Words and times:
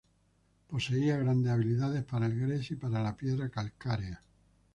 Poseía 0.67 1.15
grandes 1.17 1.51
habilidades 1.51 2.03
para 2.03 2.25
el 2.25 2.39
gres 2.39 2.71
y 2.71 2.75
para 2.75 3.03
la 3.03 3.15
piedra 3.15 3.49
calcárea. 3.49 4.19